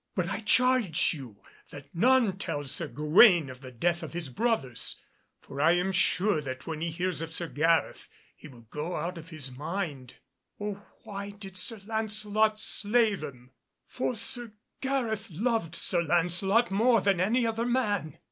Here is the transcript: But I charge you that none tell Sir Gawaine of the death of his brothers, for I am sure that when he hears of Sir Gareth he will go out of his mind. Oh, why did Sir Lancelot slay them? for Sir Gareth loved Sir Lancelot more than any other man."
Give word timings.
But 0.15 0.29
I 0.29 0.39
charge 0.39 1.13
you 1.13 1.43
that 1.69 1.93
none 1.93 2.39
tell 2.39 2.65
Sir 2.65 2.87
Gawaine 2.87 3.51
of 3.51 3.61
the 3.61 3.69
death 3.71 4.01
of 4.01 4.13
his 4.13 4.29
brothers, 4.29 4.99
for 5.39 5.61
I 5.61 5.73
am 5.73 5.91
sure 5.91 6.41
that 6.41 6.65
when 6.65 6.81
he 6.81 6.89
hears 6.89 7.21
of 7.21 7.31
Sir 7.31 7.47
Gareth 7.47 8.09
he 8.35 8.47
will 8.47 8.61
go 8.71 8.95
out 8.95 9.19
of 9.19 9.29
his 9.29 9.51
mind. 9.55 10.15
Oh, 10.59 10.83
why 11.03 11.29
did 11.29 11.55
Sir 11.55 11.79
Lancelot 11.85 12.59
slay 12.59 13.13
them? 13.13 13.51
for 13.85 14.15
Sir 14.15 14.53
Gareth 14.81 15.29
loved 15.29 15.75
Sir 15.75 16.01
Lancelot 16.01 16.71
more 16.71 16.99
than 17.01 17.21
any 17.21 17.45
other 17.45 17.67
man." 17.67 18.17